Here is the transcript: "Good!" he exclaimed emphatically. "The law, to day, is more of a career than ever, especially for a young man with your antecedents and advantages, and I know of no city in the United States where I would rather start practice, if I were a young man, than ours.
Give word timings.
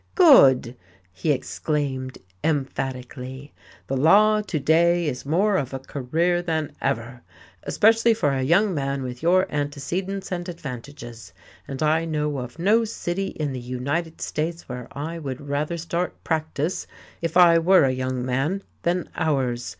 "Good!" 0.15 0.75
he 1.13 1.31
exclaimed 1.31 2.17
emphatically. 2.43 3.53
"The 3.85 3.95
law, 3.95 4.41
to 4.41 4.59
day, 4.59 5.07
is 5.07 5.27
more 5.27 5.57
of 5.57 5.75
a 5.75 5.79
career 5.79 6.41
than 6.41 6.71
ever, 6.81 7.21
especially 7.61 8.15
for 8.15 8.31
a 8.31 8.41
young 8.41 8.73
man 8.73 9.03
with 9.03 9.21
your 9.21 9.45
antecedents 9.53 10.31
and 10.31 10.49
advantages, 10.49 11.33
and 11.67 11.83
I 11.83 12.05
know 12.05 12.39
of 12.39 12.57
no 12.57 12.83
city 12.83 13.27
in 13.27 13.53
the 13.53 13.59
United 13.59 14.21
States 14.21 14.67
where 14.67 14.87
I 14.91 15.19
would 15.19 15.39
rather 15.39 15.77
start 15.77 16.23
practice, 16.23 16.87
if 17.21 17.37
I 17.37 17.59
were 17.59 17.83
a 17.83 17.91
young 17.91 18.25
man, 18.25 18.63
than 18.81 19.07
ours. 19.15 19.69